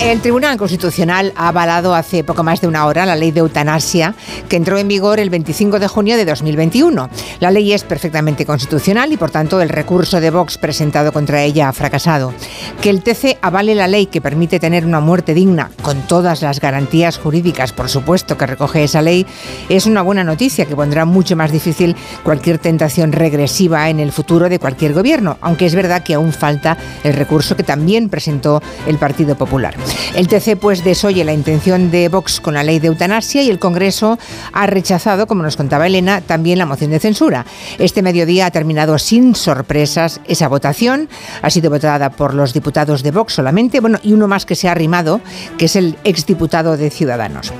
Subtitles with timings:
[0.00, 4.14] El Tribunal Constitucional ha avalado hace poco más de una hora la ley de eutanasia
[4.48, 7.08] que entró en vigor el 25 de junio de 2021.
[7.40, 11.68] La ley es perfectamente constitucional y por tanto el recurso de Vox presentado contra ella
[11.68, 12.34] ha fracasado.
[12.80, 16.60] Que el TC avale la ley que permite tener una muerte digna con todas las
[16.60, 19.24] garantías jurídicas, por supuesto, que recoge esa ley,
[19.68, 24.48] es una buena noticia que pondrá mucho más difícil cualquier tentación regresiva en el futuro
[24.48, 28.98] de cualquier gobierno, aunque es verdad que aún falta el recurso que también presentó el
[28.98, 29.74] Partido Popular.
[30.14, 33.58] El TC pues desoye la intención de Vox con la ley de eutanasia y el
[33.58, 34.18] Congreso
[34.52, 37.46] ha rechazado, como nos contaba Elena, también la moción de censura.
[37.78, 41.08] Este mediodía ha terminado sin sorpresas esa votación.
[41.42, 44.68] Ha sido votada por los diputados de Vox solamente, bueno, y uno más que se
[44.68, 45.20] ha arrimado,
[45.58, 47.52] que es el exdiputado de Ciudadanos.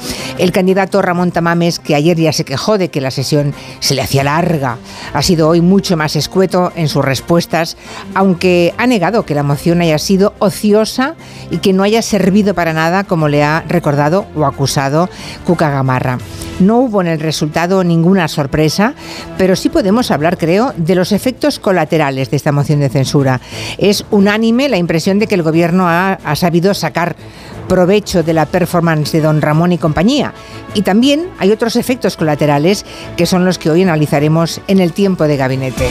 [0.42, 4.02] El candidato Ramón Tamames, que ayer ya se quejó de que la sesión se le
[4.02, 4.76] hacía larga,
[5.12, 7.76] ha sido hoy mucho más escueto en sus respuestas,
[8.12, 11.14] aunque ha negado que la moción haya sido ociosa
[11.52, 15.08] y que no haya servido para nada, como le ha recordado o acusado
[15.46, 16.18] Cuca Gamarra.
[16.58, 18.94] No hubo en el resultado ninguna sorpresa,
[19.38, 23.40] pero sí podemos hablar, creo, de los efectos colaterales de esta moción de censura.
[23.78, 27.14] Es unánime la impresión de que el Gobierno ha, ha sabido sacar
[27.62, 30.34] provecho de la performance de don Ramón y compañía.
[30.74, 32.84] Y también hay otros efectos colaterales
[33.16, 35.88] que son los que hoy analizaremos en el tiempo de gabinete.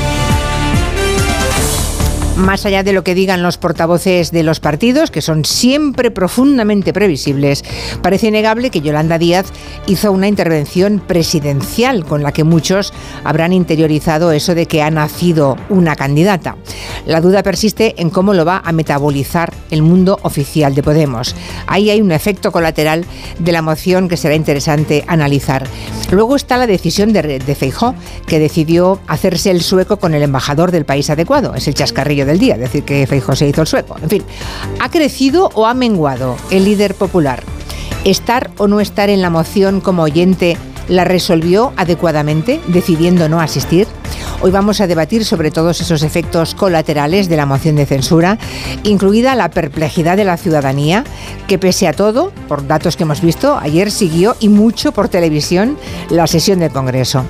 [2.38, 6.94] Más allá de lo que digan los portavoces de los partidos, que son siempre profundamente
[6.94, 7.64] previsibles,
[8.02, 9.48] parece innegable que Yolanda Díaz
[9.86, 15.58] hizo una intervención presidencial con la que muchos habrán interiorizado eso de que ha nacido
[15.70, 16.56] una candidata.
[17.06, 21.36] La duda persiste en cómo lo va a metabolizar el mundo oficial de Podemos.
[21.68, 23.06] Ahí hay un efecto colateral
[23.40, 25.68] de la moción que será interesante analizar.
[26.12, 27.96] Luego está la decisión de, Feijó,
[28.28, 31.56] que decidió hacerse el sueco con el embajador del país adecuado.
[31.56, 33.96] Es el chascarrillo del día, decir que Feijó se hizo el sueco.
[34.02, 34.24] En fin,
[34.80, 37.44] ¿ha crecido o ha menguado el líder popular?
[38.04, 40.58] ¿Estar o no estar en la moción como oyente
[40.90, 43.88] la resolvió adecuadamente, decidiendo no asistir?
[44.44, 48.40] Hoy vamos a debatir sobre todos esos efectos colaterales de la moción de censura,
[48.82, 51.04] incluida la perplejidad de la ciudadanía,
[51.48, 55.78] que pese a todo, por datos que hemos visto, ayer siguió y mucho por televisión
[56.10, 57.24] la sesión del Congreso.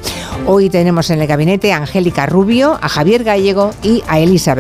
[0.48, 4.56] Hoy tenemos en el gabinete a Angélica Rubio, a Javier Gallego y a Elisa.